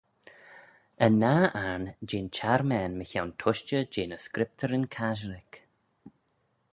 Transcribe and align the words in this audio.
Yn 1.05 1.13
nah 1.21 1.45
ayrn 1.63 1.83
jeh'n 2.07 2.27
çharmane 2.35 2.95
mychione 2.99 3.33
tushtey 3.41 3.85
jeh 3.93 4.09
ny 4.09 4.17
Scriptyryn 4.25 4.85
Casherick. 4.95 5.53